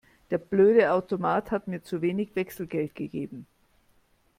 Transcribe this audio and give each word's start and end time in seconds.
Der 0.31 0.39
blöde 0.39 0.91
Automat 0.93 1.51
hat 1.51 1.67
mir 1.67 1.83
zu 1.83 2.01
wenig 2.01 2.35
Wechselgeld 2.35 2.95
gegeben. 2.95 3.45